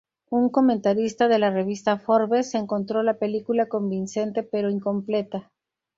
Un 0.31 0.49
comentarista 0.49 1.27
de 1.27 1.37
la 1.37 1.51
revista 1.51 1.99
"Forbes" 1.99 2.55
encontró 2.55 3.03
la 3.03 3.19
película 3.19 3.67
convincente 3.67 4.41
pero 4.41 4.71
incompleta. 4.71 5.51